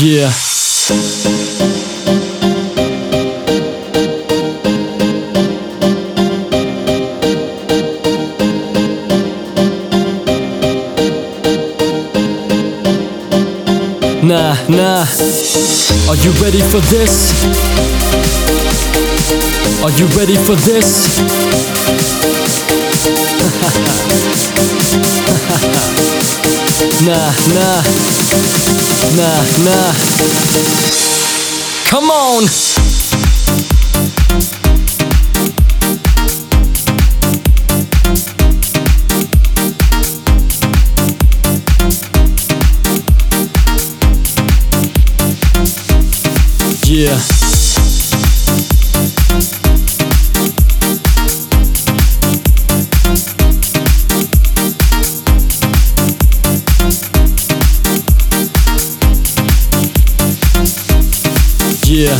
[0.00, 0.32] Yeah.
[14.22, 15.04] Nah, nah.
[16.08, 17.32] Are you ready for this?
[19.84, 21.20] Are you ready for this?
[27.06, 28.81] nah, nah.
[29.10, 29.92] Nah, nah.
[31.90, 32.44] Come on!
[46.86, 47.41] Yeah.
[61.92, 62.18] Yeah.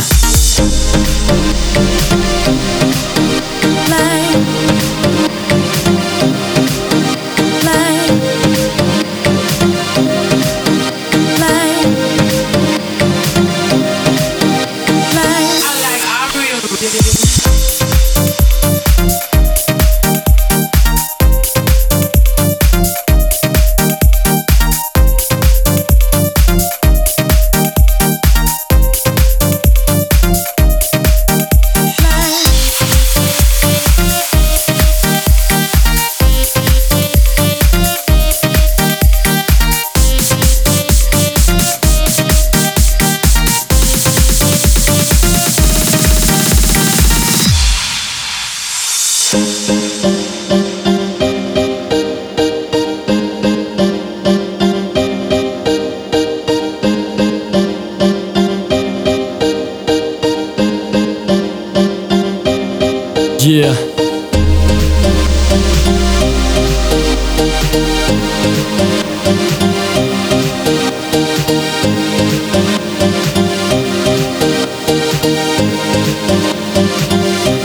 [63.45, 63.73] Yeah.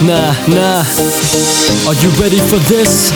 [0.03, 0.83] Nah, nah.
[1.87, 3.13] Are you ready for this?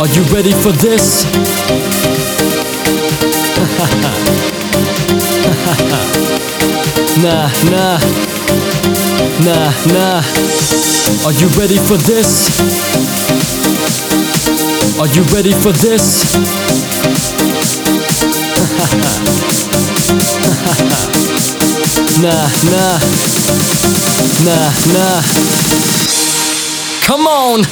[0.00, 1.26] Are you ready for this?
[7.22, 7.98] nah, nah.
[9.16, 10.20] Nah, nah.
[11.24, 12.60] Are you ready for this?
[15.00, 16.36] Are you ready for this?
[22.22, 22.98] nah, nah.
[24.44, 25.22] Nah, nah.
[27.06, 27.64] Come on!